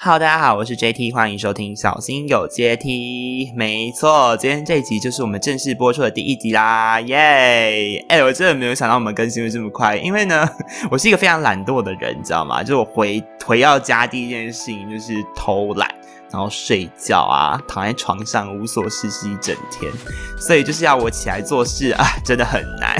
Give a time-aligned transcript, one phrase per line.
[0.00, 3.52] 好大家好，我是 JT，欢迎收听小心有阶梯。
[3.56, 7.98] 没错，今天这一集就是我们正式播出的第一集啦，耶！
[8.08, 10.48] 哎，我真的没有想到我们更新会这么快，因为呢，
[10.88, 12.62] 我是一个非常懒惰的人，你知道吗？
[12.62, 15.92] 就是我回回到家第一件事情就是偷懒。
[16.30, 19.90] 然后睡觉啊，躺在床上无所事事一整天，
[20.38, 22.96] 所以就是要我起来做事啊， 真的很难。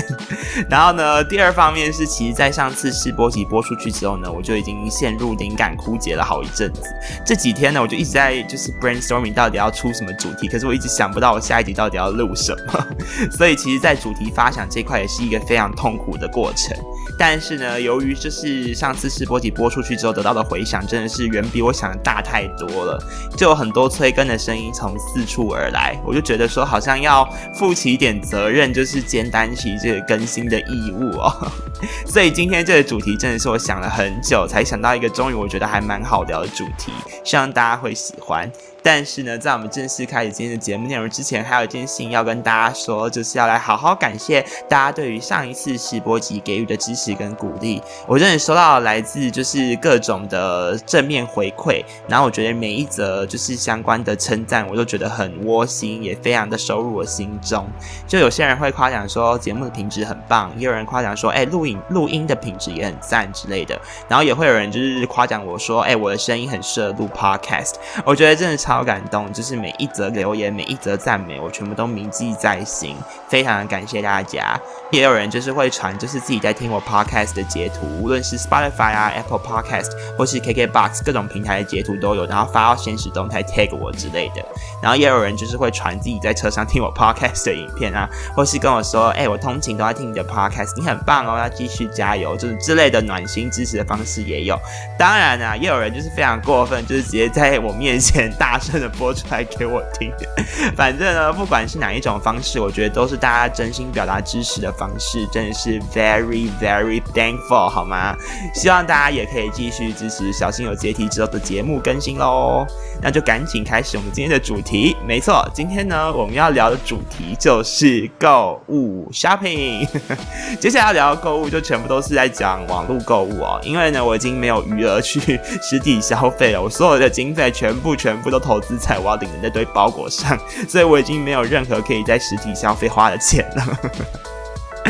[0.69, 6.83] 然后呢，第二方面是，其实，在上次试播集播出去之后呢，我就已经陷入灵感枯竭了好一阵子。
[7.25, 12.87] 这几天呢，我就一直在就是 brainstorming 到底要出什么主题，可是我一直想不到我下一集到底要录什么。
[13.31, 16.77] 所以，其实，在主题发想这块也是一个非常痛苦的过程。
[17.17, 23.03] 但是呢，由于就是上次试播集播出去之后得到的回响，真的是远比我想的大太多了。
[23.37, 31.33] 就有很多催更的声音从四处而来，我就觉得说好像要负起一点责任，就是肩担起这个更新的义务哦。
[32.07, 36.93] 所以今天这个主题真的是我想了很久才想到一个，终于我觉得还蛮好聊的主题，
[37.25, 38.51] 希望大家会喜欢。
[38.91, 47.83] 但是呢，在我们正式开始今天的节目内容之前，还有一件事情要跟大家说，就是要来好好感谢大家对于上一次试播集给予的支持跟鼓励。
[48.07, 57.69] 我真的收到来自就是各种的正面回馈，然后我觉得每一则就是相关的称赞，我都觉得很窝心，也非常的收入我心中。
[58.07, 63.79] 就有些人会夸奖说节目的品质很棒，也有人夸奖说，哎，录影录音的品质也很赞之类的。
[64.09, 67.75] 然后也会有人就是夸奖我说，哎，我的声音很适合录 podcast。
[68.07, 68.78] 我觉得真的超。
[68.79, 72.95] 超感动，就是每一则留言，每一则赞美，我全部都铭记在心，
[73.29, 74.57] 非常的感谢大家。
[74.93, 84.43] 也有人就是会传，就是自己在听我 podcast 的截图，无论是 Spotify 啊、Apple Podcast 或是 KKBox 各种平台的截图都有，然后发到现实动态 tag 我之类的。
[84.81, 94.57] 然后也有人就是会传自己在车上听我 podcast 的影片啊，或是跟我说，哎，我通勤都在听你的 podcast，你很棒哦，要继续加油，就是之类的暖心支持的方式也有。
[94.97, 98.58] 当然啊，也有人就是非常过分，就是直接在我面前大。
[98.59, 100.13] 真的播出来给我听，
[100.77, 108.17] 反正呢，不管是哪一种方式，我觉得都是大家真心表达支持的方式，真的是 very very thankful，好吗？
[108.55, 112.67] 希望大家也可以继续支持小心有阶梯之后的节目更新喽。
[113.01, 114.97] 那就赶紧开始我们今天的主题。
[115.07, 119.89] 没错，今天呢，我们要聊的主题就是购物 shopping。
[120.59, 128.59] 接下来要聊的购物就全部都是在讲网络购物哦，因为呢，我已经没有余额去实体消费了，我所有的经费全部全部都投。
[128.61, 130.37] 资才我要领的那堆包裹上，
[130.69, 133.79] 所以我已经没有任何可以在实体消费花的钱了。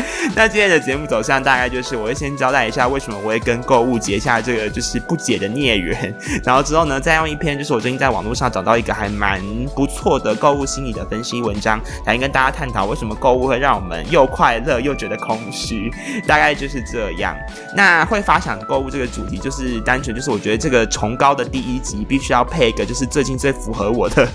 [0.35, 9.41] 那今天的节目走向大概就是，我会先交代一下为什么我会跟购物结下这个就是不解的孽缘，然后之后呢，再用一篇就是我最近在网络上找到一个还蛮
[9.75, 15.91] 不错的购物心理的分析文章，来跟大家探讨为什么购物会让我们又快乐又觉得空虚，
[16.27, 17.35] 大概就是这样。
[17.75, 24.27] 那会发想购物这个主题，就是单纯就是我觉得这个崇高的第一集必须要配一个就是最近最符合我的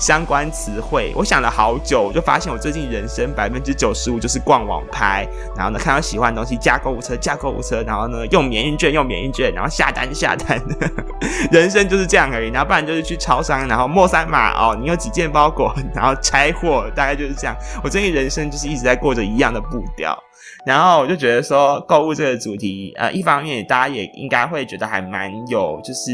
[0.00, 1.12] 相关词汇。
[1.14, 5.11] 我想了好久，我就发现我最近人生百分之九十五就是逛网拍。
[5.56, 10.60] 然后呢，看到喜欢的东西加购物车，加购物车，然后呢用免运券，用免运券，然后下单下单，
[11.50, 12.50] 人生就是这样而已。
[12.50, 17.56] 然后不然就是去超商，然后莫三码哦，你有几件包裹，然后拆货，大概就是这样。
[17.82, 20.16] 我最近人生就是一直在过着一样的步调。
[20.64, 26.12] 然后我就觉得说，购物这个主题，呃，一方面大家也应该会觉得还蛮有，就是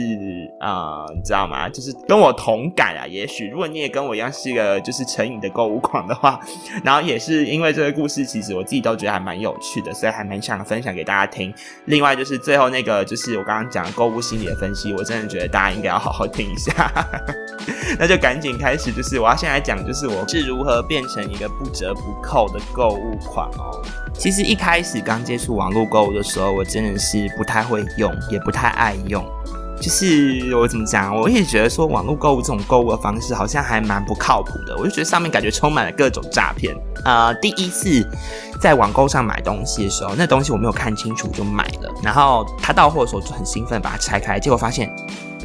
[0.60, 1.69] 呃，你知道吗？
[1.69, 3.06] 就是跟我同感啊。
[3.06, 6.41] 也许如果你也跟我一样是一个就是成瘾的购物狂的话，
[6.82, 11.53] 然后也是因为这个故事，其实我自己都觉得还蛮有趣的，所以还蛮想分享给大家听。
[11.84, 16.91] 另外就是最后那个，就是我刚刚讲购物心理的分析，我真的觉得大家应该要好好听一下。
[17.99, 23.82] 那就赶紧开始，就是我要先来讲，就是我是如何变成一个不折不扣的购物狂哦。
[24.28, 29.24] 其实一开始刚接触网络购物的时候，我真的是不太会用，也不太爱用。
[29.80, 34.76] 就是我怎么讲，我一直觉得说网络购物这种购物的方式好像还蛮不靠谱的。
[34.76, 36.76] 我就觉得上面感觉充满了各种诈骗。
[37.06, 38.06] 呃，第一次
[38.60, 44.94] 在网购上买东西的时候，那东西我没有看清楚就买了，然后他到货的时候就很兴奋把它拆开，结果发现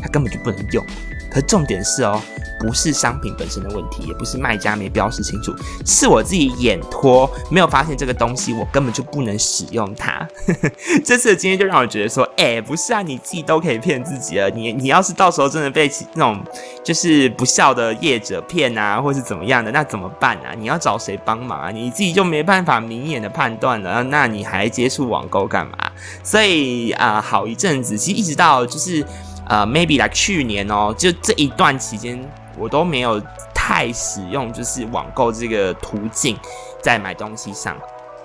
[0.02, 0.86] 它根本就不能用。
[1.32, 2.22] 可重点是哦。
[2.64, 5.54] 不是商品本身的问题，也不是卖家没标示清楚，
[5.86, 10.26] 是我自己眼托没有发现这个东西，我根本就不能使用它。
[11.04, 14.50] 这次的经验就让我觉得说，哎，不是啊，你自己都可以骗自己了。
[14.50, 16.42] 你你要是到时候真的被那种
[16.86, 20.56] 就是不孝的业者骗啊，或是怎么样的，那怎么办啊？
[20.58, 21.70] 你要找谁帮忙啊？
[21.70, 25.78] 你自己就没办法明眼的判断了，那你还接触网购干嘛？
[26.24, 29.06] 所以啊，好一阵子，其实一直到就是
[29.48, 32.18] 呃，maybe like 去年哦，就这一段期间。
[32.58, 33.22] 我都没有
[33.54, 36.38] 太使用，就是网购这个途径
[36.82, 37.76] 在买东西上。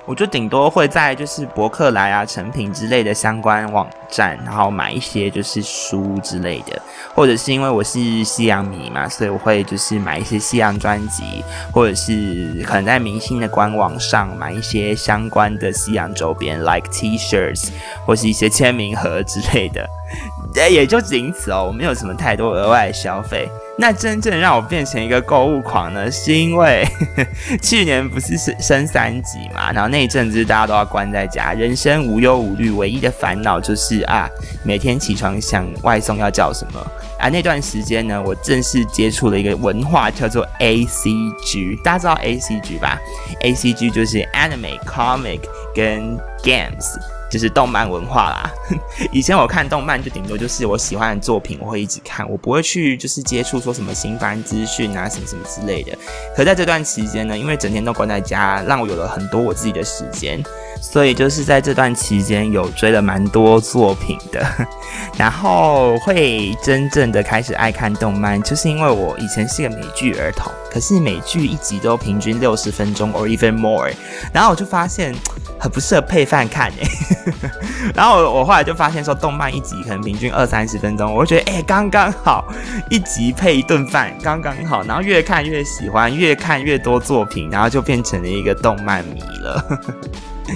[0.05, 6.81] 我就顶多会在就是博客来啊、成品之类的相关网站，然后买一些就是书之类的，
[7.15, 11.45] 或者是因为我是西洋迷嘛，所以我会就是买一些西洋专辑，
[11.75, 17.69] 或者是可能在明星的官网上买一些相关的西洋周边，like T-shirts
[18.07, 19.87] 或是一些签名盒之类的。
[20.71, 23.47] 也就仅此哦，我没有什么太多额外消费。
[23.81, 26.85] 那真正让我变成一个购物狂呢，是因为
[27.63, 34.29] 去年不是升升三级嘛，然后那一阵子大家都要关在家，人生无忧无虑，唯一的烦恼就是啊，
[34.65, 36.81] 每天起床想外送要叫什么
[37.21, 37.29] 啊。
[37.29, 41.11] 那段时间呢，我正式接触了一个文化，叫做 A C
[41.47, 42.99] G，大家知道 A C G 吧
[43.43, 45.43] ？A C G 就是 Anime、Comic
[45.73, 46.99] 跟 Games。
[47.31, 48.51] 就是动漫文化啦。
[49.13, 55.97] 以前我看动漫就顶多就是我喜欢的作品，我会一直看，我不会去就是接触说什么新番资讯啊什么什么之类的。
[56.37, 60.43] 可在这段期间呢，因为整天都关在家，让我有了很多我自己的时间，
[60.81, 64.47] 所以就是在这段期间有追了蛮多作品的。
[65.17, 73.91] 然后会真正的开始爱看动漫，就是因为我以前是个美剧儿童，可是每剧一集都平均六十分钟，or even more。
[74.33, 75.15] 然后我就发现。
[75.61, 76.89] 很不适合配饭看哎，
[77.93, 82.47] 然后我我后来就发现说，动漫一集可能平均二三十分钟，我就觉得哎刚刚好，
[82.89, 89.81] 一集配一顿饭刚刚好，然后越看越喜欢，越看越多作品，然后就变成了一个动漫迷了。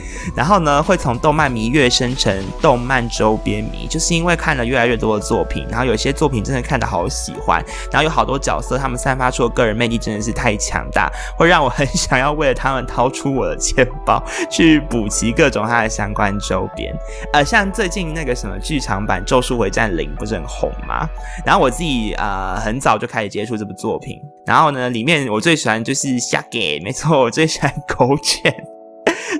[0.36, 16.94] 然后呢，会从动漫迷跃升成动漫周边迷，就是因为看了越来越多的作品，然后有些作品真的看得好喜欢，然后有好多角色，他们散发出的个人魅力真的是太强大，会让我很想要为了他们掏出我的钱包去补齐各种它的相关周边。
[17.32, 21.08] 呃，像最近那个什么剧场版《咒术回战零》不是很红吗？
[21.44, 28.71] 然后我自己呃很早就开始接触这部作品，然后呢，里面我最喜欢就是夏给，没错，我最喜欢狗卷。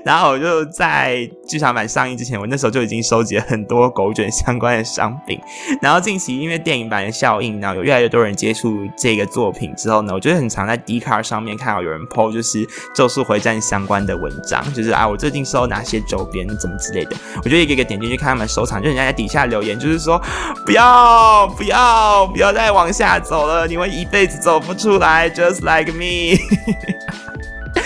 [0.05, 5.39] 然后我就在剧场版上映之前，我那时候就已经收集了很多狗卷相关的商品。
[5.81, 17.15] 然后近期因为电影版的效应，然后有越来越多人接触这个作品之后呢，我就很常在 d c a r 上面看到有人 PO 就是《咒术回战》相关的文章，就是啊我最近收哪些周边怎么之类的。
[17.43, 20.21] 我就一个一个点进去看他们收藏，就人家在底下留言，就是说
[20.65, 26.37] 不要不要不要再往下走了，你会一辈子走不出来，just like me。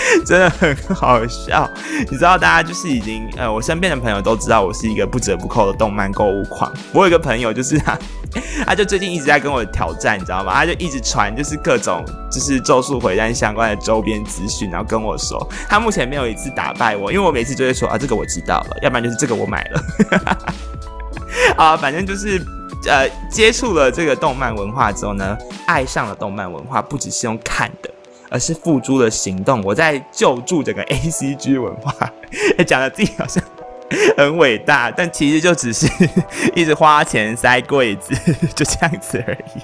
[0.26, 1.70] 真的很好笑，
[2.10, 6.72] 你知道，大家就是已经呃，我身边的朋友都知道我是一个不折不扣的动漫购物狂。
[6.94, 7.98] 我有一个朋友，就是他，
[8.66, 10.54] 他就最近一直在跟我挑战，你知道吗？
[10.54, 19.82] 他就一直传就是各种就是咒术回战相关的周边资讯，然后跟我说，他目前没有一次打败我，因为我每次就会说啊，这个我知道了，要不然就是这个我买了。
[21.58, 22.42] 啊，反正就是
[22.88, 27.90] 呃，接触了这个动漫文化之后呢，爱上了动漫文化，不只是用看的。
[28.30, 31.94] 而是付诸了行动，我在救助整个 A C G 文化，
[32.66, 33.44] 讲的自己好像
[34.18, 35.88] 很伟大，但其实就只是
[36.56, 38.14] 一直花钱塞柜子，
[38.56, 39.62] 就这样子而已。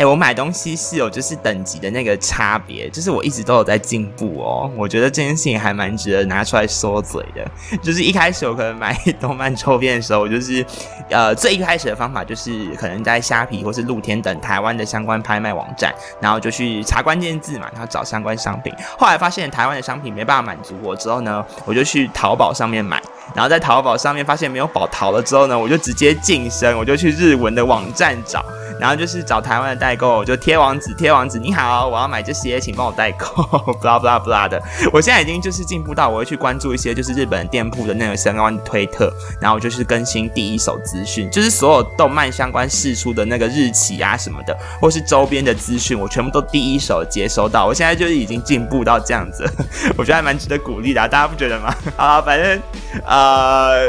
[0.00, 4.70] 哎，我买东西是有就是等级的那个差别，就是我一直都有在进步哦。
[4.74, 7.46] 我觉得这件事情还蛮值得拿出来说嘴的。
[7.82, 10.64] 就是一开始我可能买 动漫周边的时候，我就是
[11.10, 18.72] 呃最一开始的方法就是可能在虾皮或是露天等台湾的相关拍卖网站，然后就去查关键字嘛，然后找相关商品。
[18.96, 23.02] 后来发现台湾的商品没办法满足我之后呢，我就去淘宝上面买。
[23.34, 28.42] 然后在淘宝上面发现没有宝淘了之后呢，我就直接晋升，我就去日文的网站找。
[28.80, 31.36] 然后就是找台湾的代代购，就贴网址，贴网址。
[31.36, 33.26] 你好，我要买这些，请帮我代购。
[33.82, 34.62] blah blah blah 的。
[34.92, 47.66] 我现在已经就是进步到，我会去关注一些就是日本店铺的那个相关推特，然后就是更新第一手资讯，就是所有动漫相关事出的那个日期啊什么的，或是周边的资讯，我全部都第一手接收到。
[47.66, 49.44] 我现在就是已经进步到这样子，
[49.98, 51.74] 我觉得还蛮值得鼓励的，大家不觉得吗？
[51.98, 52.62] 好，反正
[53.04, 53.88] 呃，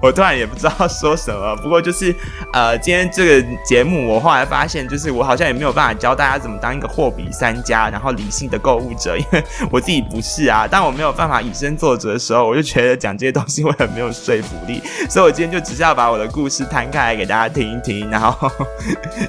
[0.00, 2.14] 我突然也不知道说什么，不过就是
[2.54, 4.20] 呃，今天这个节目我。
[4.24, 10.66] 后来发现，就是我好像也没有办法教大家怎么当一个货比三家，然后理性的购物者，因为我自己不是啊。
[10.66, 14.80] 当我没有办法以身作则的时候，我就觉得讲这些东西会很没有说服力。
[15.10, 18.48] 所以我今天就只是要把我的故事摊开来给大家听一听，然后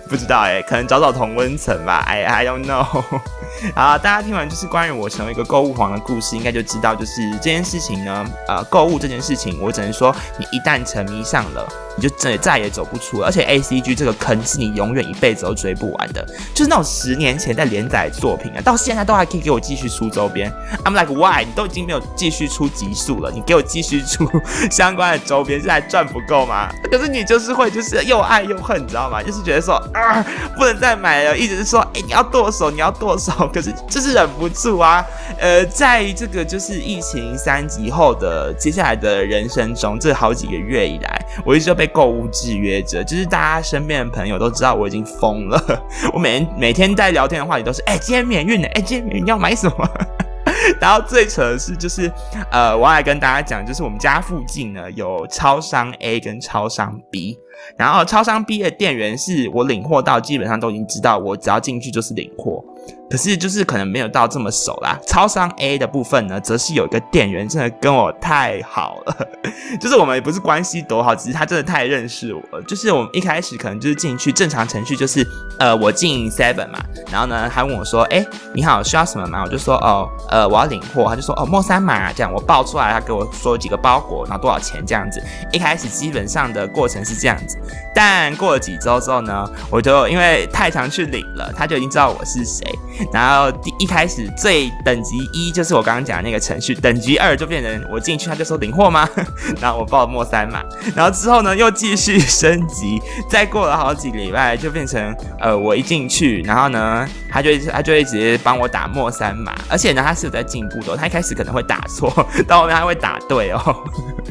[0.07, 2.05] 不知道哎，可能找找同温层吧。
[2.07, 2.85] 哎，I don't know。
[3.75, 11.67] 好，大家听完就是关于我成为一个购物狂的故事，应该就知道，就是这件事情呢，呃，购物这件事情，我只能说，你一旦沉迷上了，
[11.97, 20.51] 你就再再也走不出而且 A C G 这个坑是你永远一辈子都追不完的，就是那种十年前在连载作品啊，到现在都还可以给我继续出周边。
[20.83, 21.43] I'm like why？
[21.45, 24.29] 你都已经没有继续出集数了，你给我继续出
[24.69, 26.69] 相关的周边，是还赚不够吗？
[26.91, 29.21] 可是你就是会就是又爱又恨，你知道吗？
[29.23, 30.25] 就是觉得说啊，
[30.57, 35.05] 不能再买了，一直是说哎你要剁手，你要剁手，可是就是忍不住啊。
[35.39, 43.04] 呃，在这个就是疫情三级后的接下来的人生中，这好几个月以来，我一直都被购物制约着。
[43.05, 45.61] 就是大家身边的朋友都知道我已经疯了，
[46.13, 48.67] 我每天每天在聊天的话题都是：哎，今天免运呢？
[48.73, 49.89] 哎，今天免运要买什么？
[50.79, 52.11] 然后最扯的是，就是
[52.51, 57.37] 呃，我要来跟大家讲，就是我们家附近呢有超商 A 跟超商 B。
[57.77, 62.63] 然后超商 B 的店员是我领货到，基本上都已经知道，我只要进去就是领货。
[63.09, 64.99] 可是就是可能没有到这么熟啦。
[65.07, 69.27] 超商 A 的部分呢，则是有一个店员真的跟我太好了，
[69.79, 72.61] 就是我们也不是关系多好，只是他真的太认识我。
[72.63, 75.25] 就是我们一开始可能就是进去正常程序，就是
[75.59, 76.79] 呃我进 Seven 嘛，
[77.11, 79.43] 然后呢他问我说，哎你好需要什么吗？
[79.45, 85.23] 我就说哦呃我要领货，他就说哦莫三码这样，我报出来，他给我说几个包裹，然后多少钱这样子。
[85.51, 87.57] 一开始基本上的过程是这样子，
[87.93, 92.65] 但过了几周之后呢，我就因为太常去领了，他就已经知道我是谁。
[93.11, 99.07] 然后第一开始最等级一就是我刚刚讲的那个程序，等级二就变成我进去他就说领货吗？
[99.61, 100.63] 然后我报莫三嘛，
[100.95, 112.09] 然后之后呢又继续升级，再过了好几个礼拜就变成呃我一进去，然后呢他就他就会直接帮我打莫三码，而且呢他是有在进步的，他一开始可能会打错，
[112.47, 113.75] 到后面他会打对哦。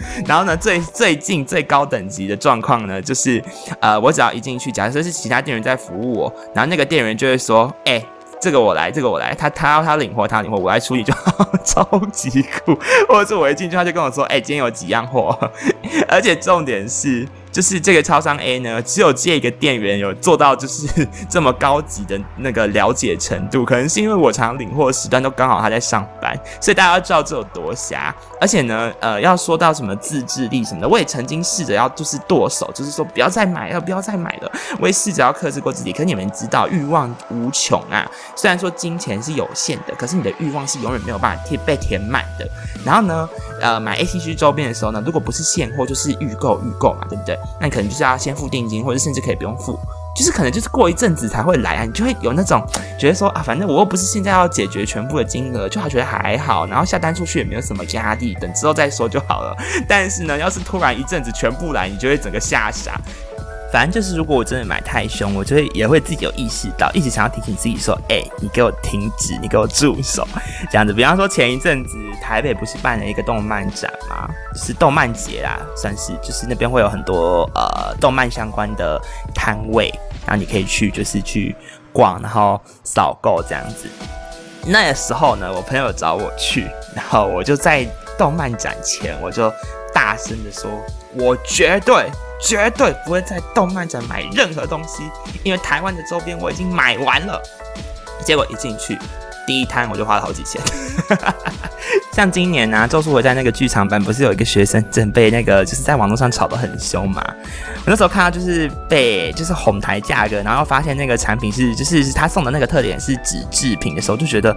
[0.27, 3.43] 然后呢最最近最高等级的状况呢就是
[3.81, 8.03] 呃我只要一进去，假设是其他店员在服务我，然后那个店员就会说哎。
[8.41, 11.83] 这个我来，这个我来，他他他领货，他领货，我来处理就好， 超
[12.13, 12.79] 级酷。
[13.09, 15.39] 或者是我一进去，他就跟我说：“哎，今天有几样货。
[16.09, 17.27] ”而且重点是。
[17.55, 20.89] 就是这个超商 A 呢，只有这个店员有做到就是
[21.31, 28.13] 这么高级的那个了解程度，可能是因为我常领货时段都刚好他在上班，所以大家要知道这有多瞎。
[28.41, 34.51] 而且呢，呃，要说到什么自制力什么的，我也曾经试着要就是剁手，就是说不要再买了，不要再买了。
[34.81, 38.05] 我也试着要克制过自己，可你们知道欲望无穷啊。
[38.35, 42.47] 虽然说金钱是有限的，可是你的欲望是永远没有办法填被填满的。
[42.85, 43.29] 然后呢，
[43.61, 47.39] 呃，买 A C G 周边的时候呢，如果不是现货，就是预购预购嘛，对不对？
[47.61, 49.79] 那可能就是要先付定金，或者甚至可以不用付，
[50.17, 52.63] 就是可能就是过一阵子才会来啊，你就会有那种
[52.99, 59.57] 觉得说啊，反正我又不是现在要解决全部的金额，就好觉得还好，然后下单出去也没有什么压力，等之后再说就好了。
[59.89, 63.01] 但是呢，要是突然一阵子全部来，你就会整个吓傻。
[63.75, 70.25] 反正就是，如果我真的买太凶，我就会也会自己有意识到，一直想要提醒自己说：“哎，你给我停止，你给我住手。”
[70.71, 70.93] 这样子。
[70.93, 74.31] 比方说前一阵子台北不是办了一个动漫展吗？
[74.55, 78.97] 是动漫节啦，算是，就是那边会有很多呃动漫相关的
[79.35, 79.93] 摊位，
[80.25, 81.57] 然后你可以去，就是去
[81.93, 83.89] 逛，然后扫购这样子。
[84.65, 87.85] 那个时候呢，我朋友找我去，然后我就在
[88.17, 89.53] 动漫展前，我就
[89.93, 90.71] 大声的说
[91.19, 92.09] ：“我绝对。”
[92.41, 95.03] 绝对不会在动漫展买任何东西，
[95.43, 97.41] 因为台湾的周边我已经买完了。
[98.25, 98.99] 结果一进去，
[99.47, 100.61] 第一摊我就花了好几千。
[102.13, 107.23] 像今年呢，《咒术回战》那个剧场版不是有一个学生准备那个，就是在网络上吵得很凶嘛？
[107.79, 114.57] 我那时候看到就是被就是哄抬价格，然后发现那个产品是就是他送的那个特点是纸制品的时候，就觉得。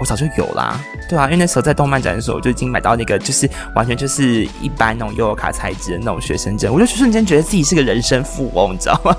[0.00, 9.16] 我早就有啦，对啊，因为那时候在动漫展的时候，我就已经买到那个，就是完全就是一般那种优游卡材质的那种学生证，我就瞬间觉得自己是个人生富翁，你知道吗？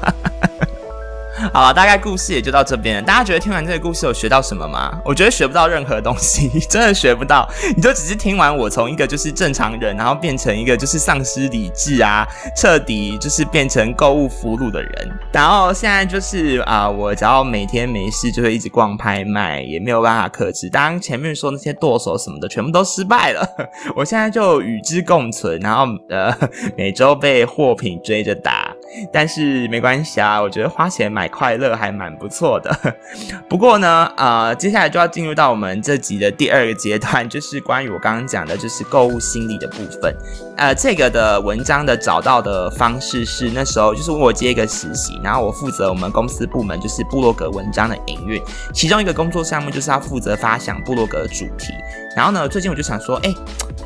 [1.54, 3.04] 好了，大概故事也就到这边。
[3.04, 4.98] 大家觉得听完这个故事有学到什么吗？
[5.04, 7.48] 我觉得学不到任何东西， 真的学不到。
[7.75, 12.25] 你就只是听完我从一个就是正常人，然后变成一个就是丧失理智啊，
[12.56, 15.20] 彻底就是变成购物俘虏的人。
[15.34, 20.70] 然后现在就是啊，我只要每天没事就会一直逛拍卖，也没有办法克制。
[20.70, 23.46] 当前面说那些剁手什么的全部都失败了，
[23.96, 26.34] 我现在就与之共存，然后呃
[26.77, 28.74] 每周被货品追着打。
[29.11, 32.95] 但是没关系啊，我觉得花钱买快乐还蛮不错的。
[33.49, 40.15] 不过呢，呃，接下来就要进入到我们这集的第二个阶段，就是关于我刚刚讲的，就是购物心理的部分。
[40.57, 48.41] 呃，这个的文章的找到的方式是那时候就是我接一个实习，然后我负责我们公司部门就是部落格文章的营运，
[48.73, 51.73] 其中一个工作项目就是要负责发想部落格主题。
[52.15, 53.34] 然后呢，最近我就想说，哎。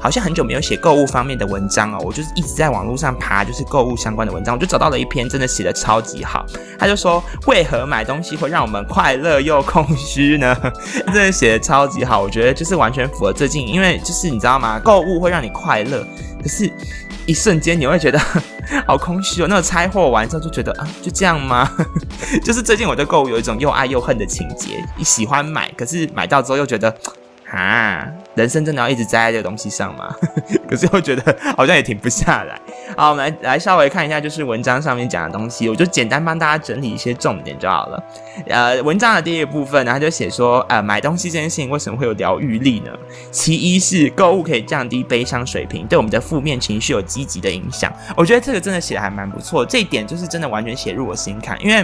[0.02, 6.46] 好像很久没有写购物方面的文章哦，我就是一直在网络上爬，就是购物相关的文章，我就找到了一篇真的写的超级好。
[6.78, 10.56] 他就说为何买东西会让我们快乐又空虚呢？
[11.08, 14.80] 真的写的超级好，我觉得就是完全符合最近，因为就是你知道吗？
[14.82, 16.02] 购物会让你快乐，
[16.42, 16.72] 可是
[17.26, 18.18] 一瞬间你会觉得
[18.88, 19.48] 好空虚哦。
[19.50, 21.70] 那个拆货完之后就觉得啊，就这样吗？
[22.42, 26.96] 就是最近我对购物有一种又爱又恨的情节，喜欢买，可是买到之后又觉得。
[27.52, 30.16] 啊，人生真的要一直栽在这个东西上吗？
[30.70, 32.60] 可是又觉得好像也停不下来。
[32.96, 38.04] 好，我们来来稍微看一下，就是文章上面讲的东西，我就简单帮大家整理一些重点就好了。
[38.48, 42.92] 呃，文章的第一个部分，呢，他就写说，呃，买东西这件事情为什么会有疗愈力呢？
[43.32, 47.92] 其一是购物可以降低悲伤水平，对我们的负面情绪有积极的影响。
[48.16, 51.84] 我觉得这个真的写的还蛮不错，这一点就是真的完全写入我心坎，因为。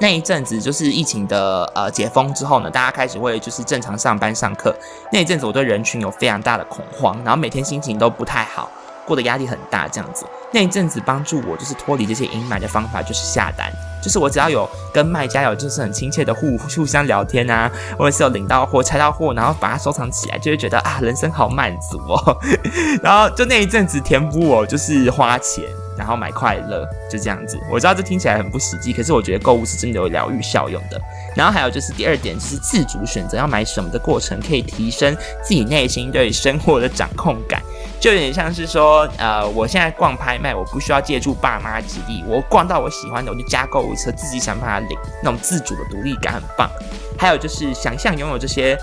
[0.00, 4.74] 那一阵子就是疫情的呃解封之后呢，大家开始会就是正常上班上课。
[5.12, 8.70] 那一阵子我对人群有非常大的恐慌，然后每天心情都不太好，
[9.06, 10.24] 过得压力很大这样子。
[10.52, 13.70] 那一阵子帮助我就是脱离这些阴霾的方法就是下单，
[14.02, 22.36] 就是我只要有跟卖家有就是很亲切的互互相聊天啊，或者是有领到货拆到货，然后把它收藏起来，就会觉得啊人生好满足哦。
[23.02, 25.64] 然后就那一阵子填补我就是花钱。
[26.00, 27.60] 然后买快乐，就这样子。
[27.70, 30.98] 我知道这听起来很不实际，可是我觉得购物是真的有疗愈效用的。
[31.36, 37.60] 然后还有就是第二点，就是自主选择要买什么的过程，可以提升自己内心对生活的掌控感。
[38.00, 46.70] 就有点像是说，呃，我现在逛拍卖，我不需要借助爸妈之力，我逛到我喜欢的，我就加购物车，自己想办法领，那种自主的独立感很棒。
[47.18, 48.74] 还有就是想象拥有这些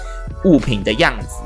[0.44, 1.38] 物品的样子。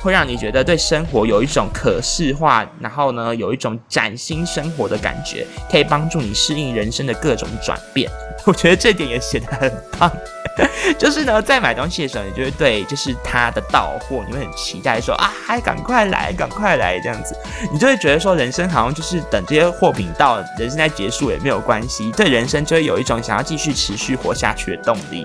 [0.00, 8.10] 会让你觉得对生活有一种可视化，然后呢，有一种崭新生活的感觉，可以帮助你适应人生的各种转变。
[8.46, 10.10] 我觉得这点也写得很棒。
[10.98, 17.36] 就是呢，在买东西的时候，你就会对，就是它的到货，你会很期待，说啊，还赶快来，赶快来这样子，
[17.72, 25.24] 你就会觉得说，人生好像就是等这些货品到，人生在结束也没有关系，对人生就会有一种想要继续持续活下去的动力。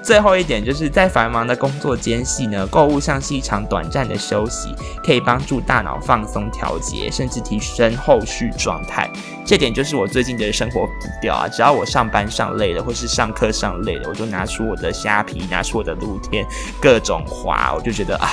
[0.00, 4.74] 最后一点就是在繁忙的工作间隙呢，购物像是一场短暂的休息，
[5.04, 9.10] 可以帮助大脑放松调节，甚至提升后续状态。
[9.44, 11.48] 这点就是我最近的生活步调啊！
[11.48, 16.46] 只要我上班上累了，或是上课上累了，我就拿出我的虾皮，拿出我的露天，
[16.80, 18.30] 各种滑，我就觉得啊。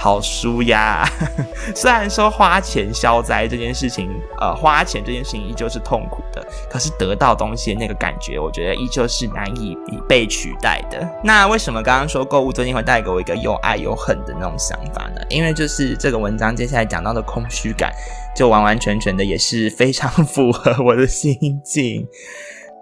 [0.00, 1.04] 好舒压，
[1.74, 4.08] 虽然说花钱消灾这件事情，
[4.40, 9.76] 呃，花钱这件事情依旧是痛苦的，可是得到东西的那个感觉，我觉得依旧是难以
[10.08, 11.06] 被取代的。
[11.24, 15.20] 那为什么刚刚说购物最近会带给我一个又爱又恨的那种想法呢？
[15.28, 17.92] 因为就是这个文章接下来讲到的空虚感，
[18.36, 22.06] 就完完全全的也是非常符合我的心境。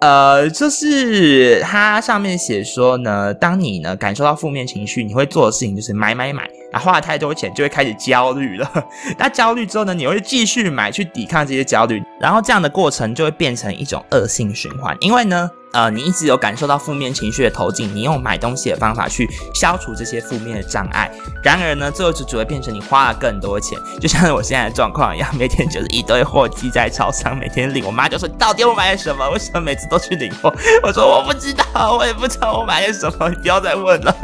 [0.00, 6.48] 呃，就是它上面写说呢，当你呢感受到负面情绪，你会做的事情就是买买买。
[6.78, 8.70] 花了太多钱，就会开始焦虑了。
[9.16, 14.94] 那焦虑之后呢，你会继续买去抵抗这些焦虑，然后这样的过程就会变成一种恶性循环。
[15.00, 21.12] 因为呢，呃，你一直有感受到负面情绪的投进，你用买东西的方法去消除这些负面的障碍。
[21.42, 27.84] 然而呢，最后就只会变成你花了更多钱，就像我现在的状况一样，每天就是一堆货积在超商，每天领。
[27.84, 29.28] 我妈就说你：“到底我买了什么？
[29.28, 30.50] 为什么每次都去领货？”
[30.82, 34.16] 我说：“我不知道，我也不知道我买些什么，你不要再问了。”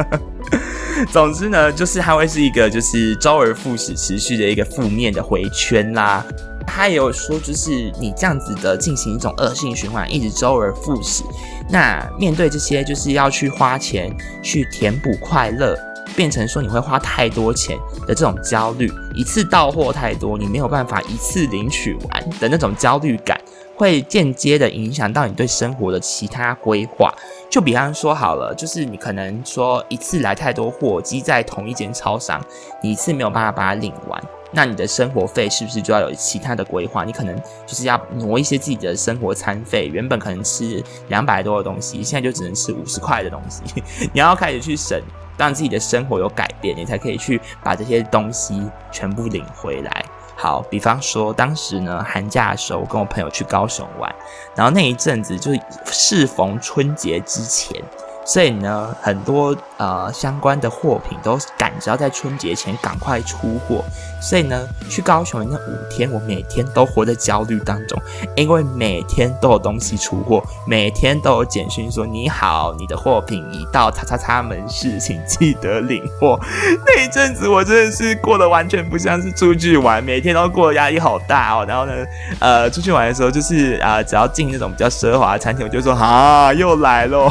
[1.11, 6.24] 总之呢，就是它会是一个就是周而复始、持续的一个负面的回圈啦。
[6.66, 11.22] 他也有说，就是你这样子的进行一种恶性循环，一直周而复始。
[11.68, 15.76] 那面对这些，就是要去花钱去填补快乐，
[16.14, 17.76] 变成说你会花太多钱
[18.07, 23.38] 的这种焦虑，一次到货太多，你没有办法一次领取完的那种焦虑感。
[23.74, 27.12] 会间接的影响到你对生活的其他规划，
[27.53, 32.43] 就比方说好了，就是你可能说一次来太多货积在同一间超商，
[32.83, 34.19] 你一次没有办法把它领完，
[34.53, 37.05] 那你的生活费是不是就要有其他的规划？
[37.05, 37.37] 你可能
[37.67, 43.62] 就是要挪一些自己的生活餐费，原本可能吃两百多的东西，现在就只能吃五十块的东西，
[44.15, 44.99] 你要开始去省，
[45.37, 50.03] 让自己的生活有改变，你才可以去把这些东西全部领回来。
[50.42, 54.12] 好，比方说，当时呢，寒假的时候，我跟我朋友去高雄玩，
[54.57, 57.81] 然后那一阵子就是适逢春节之前。
[58.24, 63.85] 所以呢，很多呃相关的货品都赶着要在春节前赶快出货。
[64.21, 68.01] 所以呢，去高雄的那五天，我每天都活在焦虑当中，
[68.37, 76.38] 因为每天都有东西出货，每天都有简讯说：“你好，你的货品已到叉叉叉门市，请记得领货。
[76.87, 81.64] ”那一阵子，我真的是过得完全不像是出去玩，每天都过得压力好大哦。
[81.66, 81.92] 然后呢，
[82.38, 87.29] 呃，出去玩的时候，就是啊，只要进那种比较奢华的餐厅，我就说：“啊，又来喽。”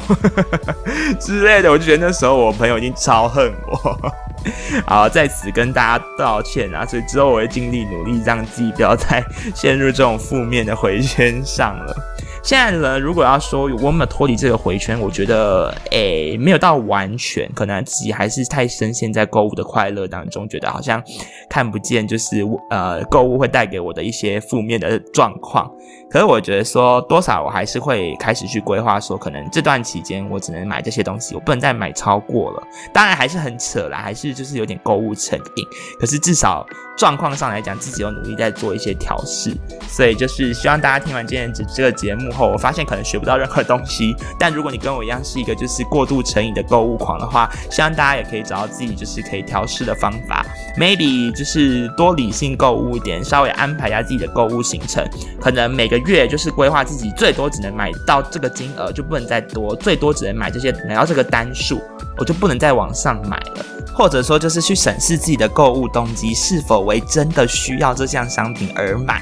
[1.21, 4.11] 之类的，我就觉得那时候我朋友已经超恨我。
[4.87, 6.83] 好，在此跟大家道歉啊！
[6.83, 9.23] 所以之后我会尽力努力，让自己不要再
[9.53, 11.95] 陷入这种负面的回圈上了。
[12.43, 20.99] 现在呢，如果要说我们脱离这个回圈，我觉得诶没有到完全，可能自己还是太深陷在购物的快乐当中，觉得好像
[21.47, 25.71] 看不见，就是呃购物会带给我的一些负面的状况。
[26.11, 32.63] 可是我觉得说多少我还是会开始去规划，说可能这段期间我只能买这些东西，我不能再买超过了。
[32.93, 35.65] 当然还是很扯啦，还是就是有点购物成瘾。
[35.99, 36.65] 可是至少
[36.97, 39.55] 状况上来讲，自己有努力在做一些调试。
[39.87, 40.11] 所以。
[40.21, 44.13] 就是希望大家听完今天这这个节目后，我发现可能学不到任何东西。
[44.37, 48.43] 但如果你跟我一样是一个就是过度成瘾的购物狂的话，希望大家也可以。
[48.43, 49.41] 找到自己就是可以。
[49.41, 50.45] 调试的方法。
[50.77, 55.07] Maybe 就是多理性购物一点，稍微安排一下自己的购物行程，
[55.39, 56.00] 可能每个。
[56.05, 61.81] 月就是规划自己最多只能买到这个金额，就不能再多，最多只能买这些买到这个单数，
[62.17, 63.65] 我就不能再往上买了。
[63.93, 69.21] 或者说就是去审视自己的购物动机是否为真的需要这项商品而买，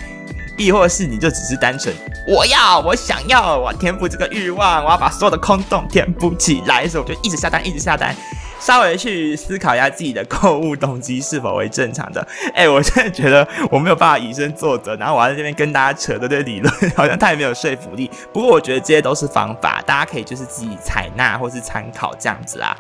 [0.58, 1.94] 亦或是你就只是单纯
[2.28, 8.15] 我要我想要我填补这个欲望，我要把所有的空洞填补起来，所以我就一直下单，一直下单。
[8.60, 12.26] 稍微去思考一下自己的购物动机是否为正常的。
[12.54, 18.10] 哎，我现在觉得我没有办法以身作则，然后我在这边跟大家扯这些理论，好像太没有说服力。
[18.34, 22.76] 不过我觉得这些都是方法，大家可以就是自己采纳或是参考这样子啦。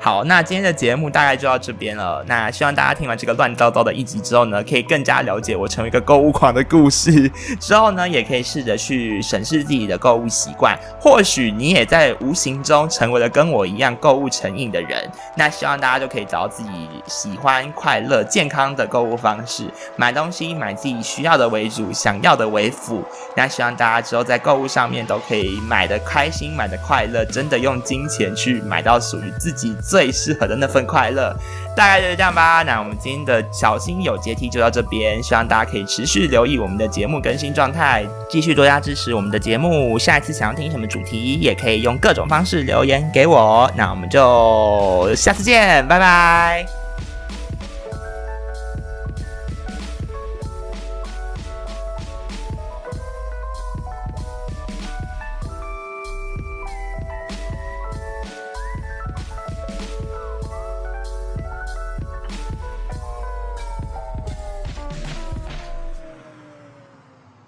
[0.00, 2.24] 好，那今天的节目大概就到这边了。
[2.26, 7.30] 那希望大家听完这个乱糟糟的一集之后呢，可以更加了解我成为一个购物狂的故事。
[7.60, 15.08] 之后呢，也可以试着去审视自己的购物习惯，或许你也在无形中成为了跟我一样购物成瘾的人。
[15.36, 19.64] 那希望大家都可以找到自己喜欢、快乐、健康的购物方式，
[19.96, 23.04] 买东西买自己需要的为主，想要的为辅。
[23.36, 31.34] 那希望大家之后在购物上面都可以买的开心、买的快乐，真的用金钱去买到属于自己最适合的那份快乐。
[31.76, 32.62] 大概就是这样吧。
[32.64, 39.96] 那我们今天的小心有阶梯就到这边，希望大家可以持续留意我们的节目更新状态，继续多加支持我们的节目。
[39.96, 43.70] 下一次想要听什么主题，也可以用各种方式留言给我。
[43.76, 45.09] 那我们就。
[45.14, 46.79] 下次见，拜拜。